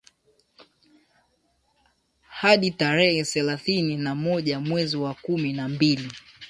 [2.21, 6.11] hadi tarehe thelathini na moja mwezi wa kumi na mbili